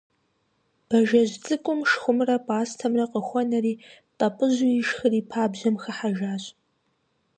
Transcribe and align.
Бажэжь 0.87 1.35
цӀыкӀум 1.43 1.79
шхумрэ 1.89 2.37
пӀастэмрэ 2.45 3.05
къыхуэнэри 3.11 3.73
тӀэпӀыжу 4.17 4.69
ишхри 4.79 5.21
пабжьэм 5.29 5.75
хыхьэжащ. 5.83 6.43